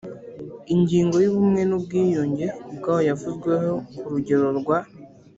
ingingo 0.73 1.15
y 1.23 1.27
ubumwe 1.31 1.61
n 1.69 1.71
ubwiyunge 1.77 2.47
ubwayo 2.71 3.01
yavuzweho 3.09 3.73
ku 3.97 4.05
rugero 4.13 4.47
rwa 4.59 4.79